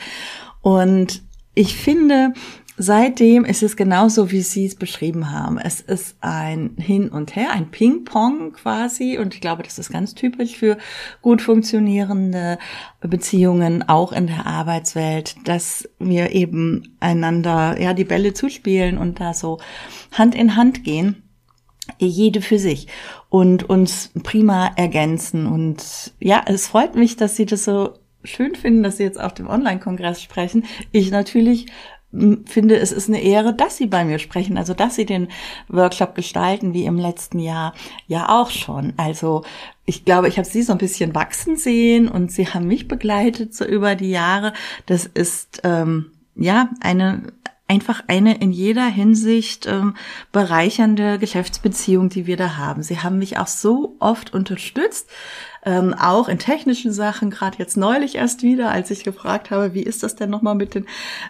Und 0.60 1.22
ich 1.54 1.76
finde, 1.76 2.34
seitdem 2.76 3.44
ist 3.44 3.62
es 3.62 3.76
genauso, 3.76 4.30
wie 4.30 4.40
Sie 4.40 4.66
es 4.66 4.74
beschrieben 4.74 5.30
haben. 5.30 5.58
Es 5.58 5.80
ist 5.80 6.16
ein 6.20 6.76
Hin 6.78 7.08
und 7.08 7.36
Her, 7.36 7.50
ein 7.52 7.70
Ping-Pong 7.70 8.52
quasi. 8.52 9.18
Und 9.18 9.34
ich 9.34 9.40
glaube, 9.40 9.62
das 9.62 9.78
ist 9.78 9.92
ganz 9.92 10.14
typisch 10.14 10.56
für 10.56 10.78
gut 11.22 11.42
funktionierende 11.42 12.58
Beziehungen, 13.00 13.88
auch 13.88 14.12
in 14.12 14.26
der 14.26 14.46
Arbeitswelt, 14.46 15.36
dass 15.44 15.88
wir 15.98 16.32
eben 16.32 16.96
einander, 17.00 17.80
ja, 17.80 17.94
die 17.94 18.04
Bälle 18.04 18.34
zuspielen 18.34 18.98
und 18.98 19.20
da 19.20 19.34
so 19.34 19.58
Hand 20.12 20.34
in 20.34 20.56
Hand 20.56 20.84
gehen 20.84 21.20
jede 21.98 22.40
für 22.40 22.58
sich 22.58 22.88
und 23.28 23.68
uns 23.68 24.10
prima 24.22 24.72
ergänzen. 24.76 25.46
Und 25.46 26.14
ja, 26.18 26.42
es 26.46 26.66
freut 26.66 26.94
mich, 26.94 27.16
dass 27.16 27.36
Sie 27.36 27.46
das 27.46 27.64
so 27.64 27.94
schön 28.22 28.54
finden, 28.54 28.82
dass 28.82 28.96
Sie 28.96 29.02
jetzt 29.02 29.20
auf 29.20 29.34
dem 29.34 29.48
Online-Kongress 29.48 30.22
sprechen. 30.22 30.64
Ich 30.92 31.10
natürlich 31.10 31.66
finde, 32.46 32.76
es 32.76 32.92
ist 32.92 33.08
eine 33.08 33.20
Ehre, 33.20 33.54
dass 33.54 33.76
Sie 33.76 33.86
bei 33.86 34.04
mir 34.04 34.18
sprechen, 34.18 34.56
also 34.56 34.74
dass 34.74 34.96
Sie 34.96 35.06
den 35.06 35.28
Workshop 35.68 36.14
gestalten, 36.14 36.74
wie 36.74 36.84
im 36.84 36.98
letzten 36.98 37.38
Jahr 37.38 37.74
ja 38.06 38.28
auch 38.28 38.50
schon. 38.50 38.92
Also 38.96 39.42
ich 39.86 40.04
glaube, 40.04 40.28
ich 40.28 40.38
habe 40.38 40.48
Sie 40.48 40.62
so 40.62 40.72
ein 40.72 40.78
bisschen 40.78 41.14
wachsen 41.14 41.56
sehen 41.56 42.08
und 42.08 42.30
Sie 42.30 42.48
haben 42.48 42.66
mich 42.66 42.88
begleitet 42.88 43.54
so 43.54 43.64
über 43.64 43.94
die 43.94 44.10
Jahre. 44.10 44.52
Das 44.86 45.06
ist 45.06 45.60
ähm, 45.64 46.12
ja 46.36 46.70
eine 46.80 47.32
einfach 47.66 48.02
eine 48.08 48.36
in 48.38 48.52
jeder 48.52 48.86
Hinsicht 48.86 49.66
ähm, 49.66 49.94
bereichernde 50.32 51.18
Geschäftsbeziehung, 51.18 52.10
die 52.10 52.26
wir 52.26 52.36
da 52.36 52.56
haben. 52.56 52.82
Sie 52.82 53.00
haben 53.00 53.18
mich 53.18 53.38
auch 53.38 53.46
so 53.46 53.96
oft 54.00 54.34
unterstützt, 54.34 55.08
ähm, 55.64 55.94
auch 55.94 56.28
in 56.28 56.38
technischen 56.38 56.92
Sachen, 56.92 57.30
gerade 57.30 57.58
jetzt 57.58 57.76
neulich 57.76 58.16
erst 58.16 58.42
wieder, 58.42 58.70
als 58.70 58.90
ich 58.90 59.04
gefragt 59.04 59.50
habe, 59.50 59.74
wie 59.74 59.82
ist 59.82 60.02
das 60.02 60.16
denn 60.16 60.30
nochmal 60.30 60.54
mit 60.54 60.74
den 60.74 60.86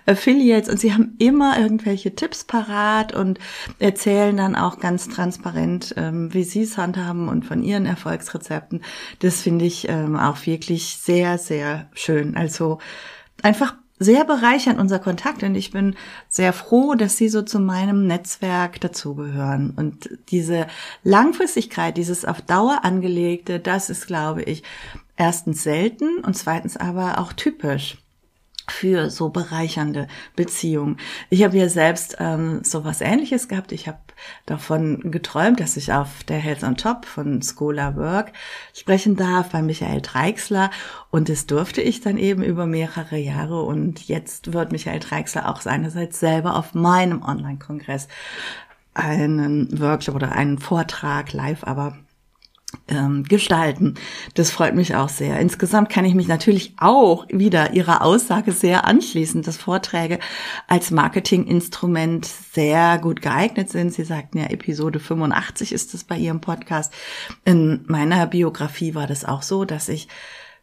Affiliates? 0.06 0.68
Und 0.68 0.80
sie 0.80 0.92
haben 0.92 1.14
immer 1.18 1.58
irgendwelche 1.58 2.14
Tipps 2.14 2.44
parat 2.44 3.14
und 3.14 3.38
erzählen 3.78 4.36
dann 4.36 4.56
auch 4.56 4.80
ganz 4.80 5.08
transparent, 5.08 5.94
ähm, 5.96 6.32
wie 6.34 6.44
sie 6.44 6.62
es 6.62 6.78
handhaben 6.78 7.28
und 7.28 7.44
von 7.44 7.62
ihren 7.62 7.86
Erfolgsrezepten. 7.86 8.82
Das 9.20 9.40
finde 9.40 9.64
ich 9.64 9.88
ähm, 9.88 10.16
auch 10.16 10.44
wirklich 10.46 10.96
sehr, 10.96 11.38
sehr 11.38 11.88
schön. 11.92 12.36
Also 12.36 12.78
einfach 13.42 13.74
sehr 14.04 14.24
bereichernd 14.24 14.78
unser 14.78 14.98
Kontakt 14.98 15.42
und 15.42 15.54
ich 15.54 15.70
bin 15.70 15.96
sehr 16.28 16.52
froh, 16.52 16.94
dass 16.94 17.16
Sie 17.16 17.28
so 17.28 17.42
zu 17.42 17.58
meinem 17.58 18.06
Netzwerk 18.06 18.80
dazugehören. 18.80 19.72
Und 19.74 20.10
diese 20.28 20.66
Langfristigkeit, 21.02 21.96
dieses 21.96 22.24
auf 22.24 22.40
Dauer 22.40 22.84
angelegte, 22.84 23.58
das 23.58 23.90
ist, 23.90 24.06
glaube 24.06 24.42
ich, 24.42 24.62
erstens 25.16 25.62
selten 25.62 26.18
und 26.18 26.36
zweitens 26.36 26.76
aber 26.76 27.18
auch 27.18 27.32
typisch 27.32 27.98
für 28.68 29.10
so 29.10 29.28
bereichernde 29.28 30.08
Beziehungen. 30.36 30.96
Ich 31.30 31.44
habe 31.44 31.56
ja 31.56 31.68
selbst 31.68 32.16
ähm, 32.18 32.60
so 32.62 32.84
was 32.84 33.00
Ähnliches 33.00 33.48
gehabt. 33.48 33.72
Ich 33.72 33.86
habe 33.88 33.98
davon 34.46 35.10
geträumt, 35.10 35.60
dass 35.60 35.76
ich 35.76 35.92
auf 35.92 36.24
der 36.24 36.38
Health 36.38 36.62
on 36.62 36.76
Top 36.76 37.04
von 37.04 37.42
Scholar 37.42 37.96
Work 37.96 38.32
sprechen 38.72 39.16
darf 39.16 39.50
bei 39.50 39.62
Michael 39.62 40.00
Dreixler 40.00 40.70
und 41.10 41.28
das 41.28 41.46
durfte 41.46 41.82
ich 41.82 42.00
dann 42.00 42.16
eben 42.16 42.42
über 42.42 42.66
mehrere 42.66 43.18
Jahre 43.18 43.62
und 43.62 44.08
jetzt 44.08 44.52
wird 44.52 44.72
Michael 44.72 45.00
Dreixler 45.00 45.48
auch 45.48 45.60
seinerseits 45.60 46.20
selber 46.20 46.56
auf 46.56 46.74
meinem 46.74 47.22
Online-Kongress 47.22 48.08
einen 48.94 49.78
Workshop 49.80 50.14
oder 50.14 50.32
einen 50.32 50.58
Vortrag 50.58 51.32
live 51.32 51.64
aber 51.64 51.98
ähm, 52.88 53.24
gestalten. 53.24 53.94
Das 54.34 54.50
freut 54.50 54.74
mich 54.74 54.94
auch 54.94 55.08
sehr. 55.08 55.38
Insgesamt 55.40 55.90
kann 55.90 56.04
ich 56.04 56.14
mich 56.14 56.28
natürlich 56.28 56.74
auch 56.78 57.26
wieder 57.28 57.72
Ihrer 57.72 58.02
Aussage 58.02 58.52
sehr 58.52 58.84
anschließen, 58.84 59.42
dass 59.42 59.56
Vorträge 59.56 60.18
als 60.66 60.90
Marketinginstrument 60.90 62.26
sehr 62.26 62.98
gut 62.98 63.22
geeignet 63.22 63.70
sind. 63.70 63.92
Sie 63.92 64.04
sagten 64.04 64.38
ja, 64.38 64.46
Episode 64.46 65.00
85 65.00 65.72
ist 65.72 65.94
es 65.94 66.04
bei 66.04 66.16
Ihrem 66.16 66.40
Podcast. 66.40 66.92
In 67.44 67.84
meiner 67.86 68.26
Biografie 68.26 68.94
war 68.94 69.06
das 69.06 69.24
auch 69.24 69.42
so, 69.42 69.64
dass 69.64 69.88
ich 69.88 70.08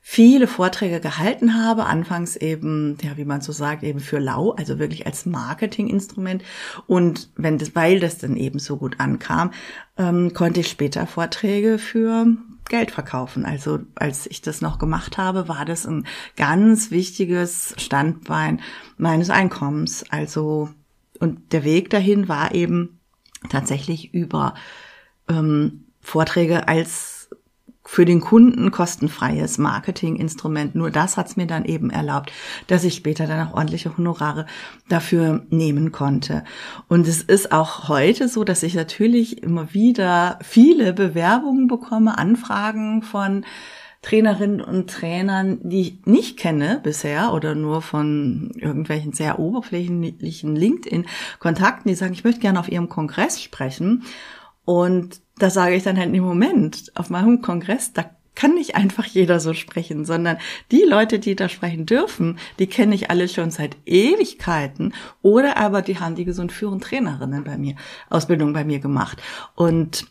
viele 0.03 0.47
Vorträge 0.47 0.99
gehalten 0.99 1.55
habe, 1.55 1.85
anfangs 1.85 2.35
eben, 2.35 2.97
ja, 3.03 3.17
wie 3.17 3.25
man 3.25 3.41
so 3.41 3.51
sagt, 3.51 3.83
eben 3.83 3.99
für 3.99 4.17
lau, 4.17 4.51
also 4.51 4.79
wirklich 4.79 5.05
als 5.05 5.27
Marketinginstrument. 5.27 6.43
Und 6.87 7.29
wenn 7.35 7.59
das, 7.59 7.75
weil 7.75 7.99
das 7.99 8.17
dann 8.17 8.35
eben 8.35 8.57
so 8.57 8.77
gut 8.77 8.99
ankam, 8.99 9.51
ähm, 9.97 10.33
konnte 10.33 10.61
ich 10.61 10.69
später 10.69 11.05
Vorträge 11.05 11.77
für 11.77 12.25
Geld 12.67 12.89
verkaufen. 12.89 13.45
Also 13.45 13.79
als 13.95 14.25
ich 14.25 14.41
das 14.41 14.61
noch 14.61 14.79
gemacht 14.79 15.17
habe, 15.17 15.47
war 15.47 15.65
das 15.65 15.85
ein 15.85 16.07
ganz 16.35 16.89
wichtiges 16.89 17.75
Standbein 17.77 18.61
meines 18.97 19.29
Einkommens. 19.29 20.03
Also, 20.09 20.69
und 21.19 21.53
der 21.53 21.63
Weg 21.63 21.91
dahin 21.91 22.27
war 22.27 22.55
eben 22.55 22.99
tatsächlich 23.49 24.13
über 24.13 24.55
ähm, 25.29 25.85
Vorträge 26.01 26.67
als 26.67 27.20
für 27.83 28.05
den 28.05 28.21
Kunden 28.21 28.71
kostenfreies 28.71 29.57
Marketinginstrument. 29.57 30.75
Nur 30.75 30.91
das 30.91 31.17
hat's 31.17 31.35
mir 31.35 31.47
dann 31.47 31.65
eben 31.65 31.89
erlaubt, 31.89 32.31
dass 32.67 32.83
ich 32.83 32.95
später 32.95 33.25
dann 33.25 33.47
auch 33.47 33.53
ordentliche 33.53 33.97
Honorare 33.97 34.45
dafür 34.87 35.45
nehmen 35.49 35.91
konnte. 35.91 36.43
Und 36.87 37.07
es 37.07 37.21
ist 37.21 37.51
auch 37.51 37.89
heute 37.89 38.27
so, 38.27 38.43
dass 38.43 38.63
ich 38.63 38.75
natürlich 38.75 39.41
immer 39.41 39.73
wieder 39.73 40.37
viele 40.43 40.93
Bewerbungen 40.93 41.67
bekomme, 41.67 42.17
Anfragen 42.17 43.01
von 43.01 43.45
Trainerinnen 44.01 44.61
und 44.61 44.89
Trainern, 44.89 45.59
die 45.61 45.81
ich 45.81 46.05
nicht 46.05 46.37
kenne 46.37 46.79
bisher 46.81 47.33
oder 47.33 47.53
nur 47.53 47.81
von 47.83 48.51
irgendwelchen 48.55 49.13
sehr 49.13 49.37
oberflächlichen 49.37 50.55
LinkedIn-Kontakten, 50.55 51.89
die 51.89 51.95
sagen, 51.95 52.13
ich 52.13 52.23
möchte 52.23 52.41
gerne 52.41 52.59
auf 52.59 52.71
ihrem 52.71 52.89
Kongress 52.89 53.41
sprechen. 53.41 54.03
Und 54.65 55.21
da 55.41 55.49
sage 55.49 55.75
ich 55.75 55.83
dann 55.83 55.97
halt 55.97 56.13
im 56.13 56.23
Moment 56.23 56.91
auf 56.95 57.09
meinem 57.09 57.41
Kongress, 57.41 57.93
da 57.93 58.09
kann 58.35 58.53
nicht 58.53 58.75
einfach 58.75 59.05
jeder 59.05 59.39
so 59.39 59.53
sprechen, 59.53 60.05
sondern 60.05 60.37
die 60.71 60.83
Leute, 60.87 61.19
die 61.19 61.35
da 61.35 61.49
sprechen 61.49 61.85
dürfen, 61.85 62.39
die 62.59 62.67
kenne 62.67 62.95
ich 62.95 63.09
alle 63.09 63.27
schon 63.27 63.51
seit 63.51 63.75
Ewigkeiten 63.85 64.93
oder 65.21 65.57
aber 65.57 65.81
die 65.81 65.99
haben 65.99 66.15
die 66.15 66.25
gesund 66.25 66.51
führen 66.51 66.79
Trainerinnen 66.79 67.43
bei 67.43 67.57
mir, 67.57 67.75
Ausbildung 68.09 68.53
bei 68.53 68.63
mir 68.63 68.79
gemacht. 68.79 69.21
Und 69.55 70.07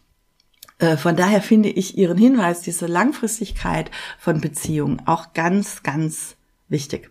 Äh, 0.80 0.96
von 0.96 1.14
daher 1.14 1.42
finde 1.42 1.68
ich 1.68 1.98
Ihren 1.98 2.16
Hinweis, 2.16 2.62
diese 2.62 2.86
Langfristigkeit 2.86 3.90
von 4.18 4.40
Beziehungen 4.40 5.02
auch 5.04 5.34
ganz, 5.34 5.82
ganz 5.82 6.36
wichtig. 6.70 7.10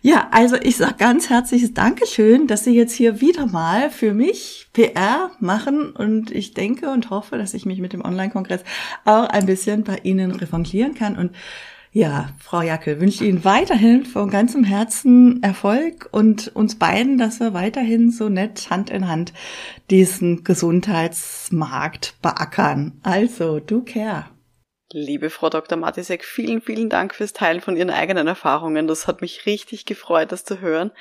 Ja, 0.00 0.28
also 0.30 0.56
ich 0.56 0.76
sage 0.76 0.94
ganz 0.98 1.28
herzliches 1.28 1.74
Dankeschön, 1.74 2.46
dass 2.46 2.64
Sie 2.64 2.74
jetzt 2.74 2.92
hier 2.92 3.20
wieder 3.20 3.46
mal 3.46 3.90
für 3.90 4.14
mich 4.14 4.68
PR 4.72 5.30
machen 5.40 5.90
und 5.90 6.30
ich 6.30 6.54
denke 6.54 6.90
und 6.90 7.10
hoffe, 7.10 7.36
dass 7.36 7.54
ich 7.54 7.66
mich 7.66 7.80
mit 7.80 7.92
dem 7.92 8.04
Online-Kongress 8.04 8.62
auch 9.04 9.28
ein 9.28 9.46
bisschen 9.46 9.82
bei 9.82 9.98
Ihnen 10.04 10.30
revanchieren 10.32 10.94
kann 10.94 11.16
und 11.16 11.32
ja, 11.90 12.28
Frau 12.38 12.60
Jackel, 12.60 13.00
wünsche 13.00 13.24
Ihnen 13.24 13.44
weiterhin 13.44 14.04
von 14.04 14.30
ganzem 14.30 14.62
Herzen 14.62 15.42
Erfolg 15.42 16.08
und 16.12 16.48
uns 16.54 16.76
beiden, 16.76 17.16
dass 17.16 17.40
wir 17.40 17.54
weiterhin 17.54 18.10
so 18.10 18.28
nett 18.28 18.68
Hand 18.70 18.90
in 18.90 19.08
Hand 19.08 19.32
diesen 19.90 20.44
Gesundheitsmarkt 20.44 22.14
beackern. 22.20 22.92
Also, 23.02 23.58
du 23.58 23.82
care. 23.82 24.26
Liebe 24.90 25.28
Frau 25.28 25.50
Dr. 25.50 25.76
Matisek, 25.76 26.24
vielen, 26.24 26.62
vielen 26.62 26.88
Dank 26.88 27.14
fürs 27.14 27.34
Teilen 27.34 27.60
von 27.60 27.76
Ihren 27.76 27.90
eigenen 27.90 28.26
Erfahrungen. 28.26 28.86
Das 28.88 29.06
hat 29.06 29.20
mich 29.20 29.44
richtig 29.44 29.84
gefreut, 29.84 30.32
das 30.32 30.46
zu 30.46 30.62
hören. 30.62 30.92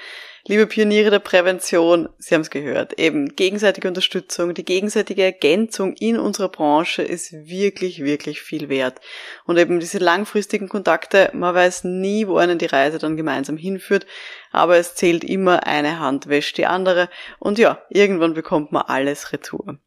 Liebe 0.45 0.67
Pioniere 0.67 1.09
der 1.09 1.19
Prävention, 1.19 2.09
Sie 2.17 2.35
haben 2.35 2.41
es 2.41 2.49
gehört, 2.49 2.99
eben 2.99 3.37
gegenseitige 3.37 3.87
Unterstützung, 3.87 4.53
die 4.53 4.65
gegenseitige 4.65 5.23
Ergänzung 5.23 5.93
in 5.93 6.19
unserer 6.19 6.49
Branche 6.49 7.01
ist 7.01 7.31
wirklich, 7.31 8.03
wirklich 8.03 8.41
viel 8.41 8.67
wert. 8.67 8.99
Und 9.45 9.57
eben 9.57 9.79
diese 9.79 9.99
langfristigen 9.99 10.67
Kontakte, 10.67 11.29
man 11.33 11.55
weiß 11.55 11.85
nie, 11.85 12.27
wo 12.27 12.35
einen 12.35 12.59
die 12.59 12.65
Reise 12.65 12.97
dann 12.97 13.15
gemeinsam 13.15 13.55
hinführt, 13.55 14.05
aber 14.51 14.75
es 14.75 14.95
zählt 14.95 15.23
immer 15.23 15.65
eine 15.65 15.99
Hand 15.99 16.27
wäscht 16.27 16.57
die 16.57 16.65
andere 16.65 17.07
und 17.39 17.57
ja, 17.57 17.81
irgendwann 17.89 18.33
bekommt 18.33 18.73
man 18.73 18.83
alles 18.83 19.31
retour. 19.31 19.79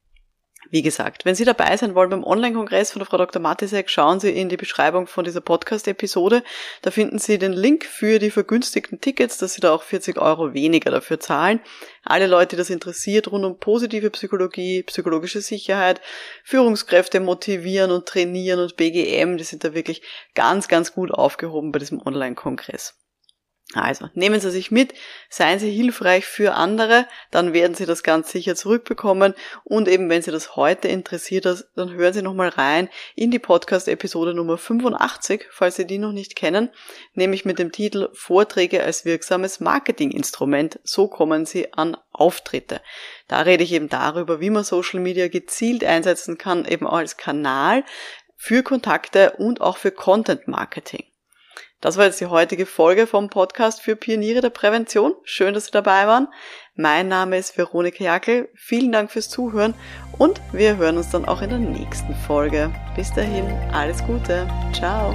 Wie 0.73 0.83
gesagt, 0.83 1.25
wenn 1.25 1.35
Sie 1.35 1.45
dabei 1.45 1.77
sein 1.77 1.97
wollen 1.97 2.11
beim 2.11 2.23
Online-Kongress 2.23 2.93
von 2.93 3.01
der 3.01 3.07
Frau 3.07 3.17
Dr. 3.17 3.43
Matisek, 3.43 3.91
schauen 3.91 4.21
Sie 4.21 4.31
in 4.31 4.49
die 4.49 4.57
Beschreibung 4.57 5.09
von 5.09 5.25
dieser 5.25 5.41
Podcast-Episode. 5.41 6.45
Da 6.83 6.93
finden 6.93 7.19
Sie 7.19 7.39
den 7.39 7.53
Link 7.53 7.85
für 7.85 8.21
die 8.21 8.31
vergünstigten 8.31 9.01
Tickets, 9.01 9.37
dass 9.39 9.55
Sie 9.55 9.61
da 9.61 9.75
auch 9.75 9.83
40 9.83 10.19
Euro 10.19 10.55
weniger 10.55 10.93
dafür 10.93 11.19
zahlen. 11.19 11.59
Alle 12.05 12.29
Leute, 12.29 12.51
die 12.51 12.59
das 12.59 12.71
interessiert, 12.71 13.33
rund 13.33 13.45
um 13.45 13.59
positive 13.59 14.11
Psychologie, 14.11 14.85
psychologische 14.85 15.41
Sicherheit, 15.41 16.01
Führungskräfte 16.45 17.19
motivieren 17.19 17.91
und 17.91 18.07
trainieren 18.07 18.61
und 18.61 18.77
BGM, 18.77 19.39
die 19.39 19.45
sind 19.45 19.65
da 19.65 19.75
wirklich 19.75 20.03
ganz, 20.37 20.69
ganz 20.69 20.95
gut 20.95 21.11
aufgehoben 21.11 21.73
bei 21.73 21.81
diesem 21.81 22.01
Online-Kongress. 22.01 23.00
Also 23.75 24.09
nehmen 24.15 24.41
Sie 24.41 24.51
sich 24.51 24.73
mit, 24.73 24.95
seien 25.29 25.61
Sie 25.61 25.71
hilfreich 25.71 26.27
für 26.27 26.55
andere, 26.55 27.07
dann 27.31 27.53
werden 27.53 27.75
Sie 27.75 27.87
das 27.87 28.03
ganz 28.03 28.33
sicher 28.33 28.57
zurückbekommen. 28.57 29.35
Und 29.63 29.87
eben, 29.87 30.09
wenn 30.11 30.23
Sie 30.23 30.33
das 30.33 30.57
heute 30.57 30.89
interessiert, 30.89 31.47
dann 31.77 31.93
hören 31.93 32.13
Sie 32.13 32.23
nochmal 32.23 32.49
rein 32.49 32.89
in 33.15 33.31
die 33.31 33.39
Podcast-Episode 33.39 34.35
Nummer 34.35 34.59
85, 34.59 35.47
falls 35.51 35.77
Sie 35.77 35.87
die 35.87 35.99
noch 35.99 36.11
nicht 36.11 36.35
kennen, 36.35 36.71
nämlich 37.15 37.45
mit 37.45 37.61
dem 37.61 37.71
Titel 37.71 38.09
Vorträge 38.13 38.83
als 38.83 39.05
wirksames 39.05 39.61
Marketinginstrument. 39.61 40.81
So 40.83 41.07
kommen 41.07 41.47
Sie 41.47 41.73
an 41.73 41.97
Auftritte. 42.11 42.81
Da 43.29 43.43
rede 43.43 43.63
ich 43.63 43.73
eben 43.73 43.89
darüber, 43.89 44.41
wie 44.41 44.51
man 44.51 44.65
Social 44.65 44.99
Media 44.99 45.29
gezielt 45.29 45.85
einsetzen 45.85 46.39
kann, 46.39 46.65
eben 46.65 46.89
als 46.89 47.17
Kanal 47.17 47.85
für 48.37 48.65
Kontakte 48.65 49.35
und 49.39 49.61
auch 49.61 49.77
für 49.77 49.93
Content 49.93 50.49
Marketing. 50.49 51.05
Das 51.81 51.97
war 51.97 52.05
jetzt 52.05 52.21
die 52.21 52.27
heutige 52.27 52.67
Folge 52.67 53.07
vom 53.07 53.31
Podcast 53.31 53.81
für 53.81 53.97
Pioniere 53.97 54.43
der 54.43 54.51
Prävention. 54.51 55.15
Schön, 55.25 55.55
dass 55.55 55.67
Sie 55.67 55.71
dabei 55.71 56.07
waren. 56.07 56.29
Mein 56.75 57.09
Name 57.09 57.39
ist 57.39 57.57
Veronika 57.57 58.05
Jackel. 58.05 58.51
Vielen 58.55 58.93
Dank 58.93 59.11
fürs 59.11 59.31
Zuhören 59.31 59.75
und 60.19 60.41
wir 60.53 60.77
hören 60.77 60.99
uns 60.99 61.11
dann 61.11 61.25
auch 61.25 61.41
in 61.41 61.51
der 61.51 61.59
nächsten 61.59 62.15
Folge. 62.15 62.71
Bis 62.97 63.13
dahin, 63.13 63.47
alles 63.73 64.05
Gute. 64.05 64.47
Ciao. 64.73 65.15